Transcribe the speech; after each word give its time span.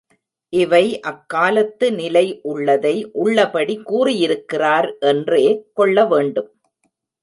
இவை 0.53 0.85
அக்காலத்து 1.01 1.87
நிலை 1.91 2.25
உள்ளதை 2.43 2.95
உள்ளபடி 3.23 3.77
கூறியிருக்கிறார் 3.83 4.89
என்றே 5.09 5.45
கொள்ள 5.73 6.05
வேண்டும். 6.05 6.51